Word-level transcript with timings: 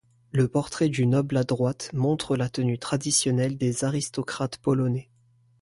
Le 0.31 0.47
portrait 0.47 0.89
du 0.89 1.05
noble 1.05 1.37
à 1.37 1.43
droite 1.43 1.91
montre 1.93 2.35
la 2.35 2.49
tenue 2.49 2.79
traditionnelle 2.79 3.55
des 3.55 3.83
aristocrates 3.83 4.57
polonais. 4.57 5.11